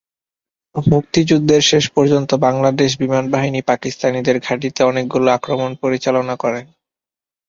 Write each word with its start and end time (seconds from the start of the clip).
মুক্তিযুদ্ধের 0.75 1.63
শেষ 1.63 1.85
পর্যন্ত 1.89 2.29
বাংলাদেশ 2.45 2.91
বিমান 2.99 3.25
বাহিনী 3.31 3.59
পাকিস্তানিদের 3.63 4.37
ঘাঁটিতে 4.39 4.81
অনেকগুলো 4.83 5.27
আক্রমণ 5.31 5.71
পরিচালনা 5.83 6.35
করে। 6.43 6.61